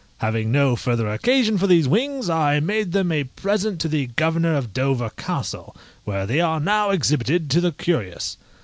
[0.17, 4.55] Having no further occasion for these wings, I made them a present to the governor
[4.55, 8.35] of Dover Castle, where they are now exhibited to the curious.